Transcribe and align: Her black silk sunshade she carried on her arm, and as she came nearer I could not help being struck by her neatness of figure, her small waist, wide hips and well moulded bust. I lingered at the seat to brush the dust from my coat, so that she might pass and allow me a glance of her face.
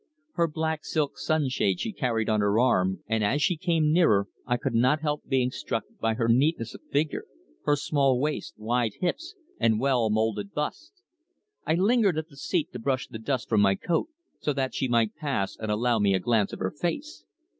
Her 0.33 0.47
black 0.47 0.83
silk 0.83 1.19
sunshade 1.19 1.79
she 1.79 1.91
carried 1.93 2.27
on 2.27 2.39
her 2.41 2.59
arm, 2.59 3.03
and 3.05 3.23
as 3.23 3.39
she 3.43 3.55
came 3.55 3.93
nearer 3.93 4.25
I 4.47 4.57
could 4.57 4.73
not 4.73 5.01
help 5.01 5.27
being 5.27 5.51
struck 5.51 5.83
by 5.99 6.15
her 6.15 6.27
neatness 6.27 6.73
of 6.73 6.81
figure, 6.91 7.25
her 7.65 7.75
small 7.75 8.19
waist, 8.19 8.55
wide 8.57 8.93
hips 8.99 9.35
and 9.59 9.79
well 9.79 10.09
moulded 10.09 10.53
bust. 10.55 10.91
I 11.67 11.75
lingered 11.75 12.17
at 12.17 12.29
the 12.29 12.35
seat 12.37 12.73
to 12.73 12.79
brush 12.79 13.09
the 13.09 13.19
dust 13.19 13.47
from 13.47 13.61
my 13.61 13.75
coat, 13.75 14.07
so 14.39 14.53
that 14.53 14.73
she 14.73 14.87
might 14.87 15.13
pass 15.15 15.55
and 15.55 15.69
allow 15.69 15.99
me 15.99 16.15
a 16.15 16.19
glance 16.19 16.51
of 16.51 16.57
her 16.57 16.71
face. 16.71 17.23